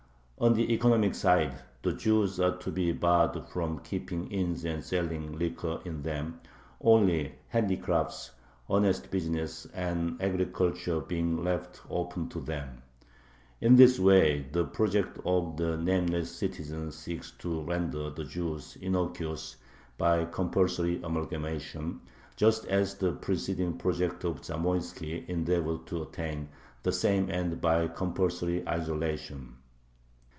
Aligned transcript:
On 0.43 0.55
the 0.55 0.73
economic 0.73 1.13
side 1.13 1.53
the 1.83 1.93
Jews 1.93 2.39
are 2.39 2.57
to 2.57 2.71
be 2.71 2.91
barred 2.93 3.45
from 3.49 3.77
keeping 3.77 4.31
inns 4.31 4.65
and 4.65 4.83
selling 4.83 5.37
liquor 5.37 5.79
in 5.85 6.01
them, 6.01 6.39
only 6.83 7.35
handicrafts, 7.49 8.31
honest 8.67 9.11
business, 9.11 9.67
and 9.71 10.19
agriculture 10.19 10.99
being 10.99 11.43
left 11.43 11.81
open 11.91 12.27
to 12.29 12.39
them. 12.41 12.81
In 13.61 13.75
this 13.75 13.99
way 13.99 14.47
the 14.51 14.65
project 14.65 15.19
of 15.27 15.57
the 15.57 15.77
"Nameless 15.77 16.31
Citizen" 16.31 16.91
seeks 16.91 17.29
to 17.37 17.61
render 17.61 18.09
the 18.09 18.23
Jews 18.25 18.79
"innocuous" 18.81 19.57
by 19.99 20.25
compulsory 20.25 20.99
amalgamation, 21.03 22.01
just 22.35 22.65
as 22.65 22.95
the 22.95 23.11
preceding 23.11 23.77
project 23.77 24.23
of 24.23 24.41
Zamoiski 24.43 25.23
endeavored 25.29 25.85
to 25.85 26.01
attain 26.01 26.49
the 26.81 26.91
same 26.91 27.29
end 27.29 27.61
by 27.61 27.87
compulsory 27.87 28.67
isolation. 28.67 29.57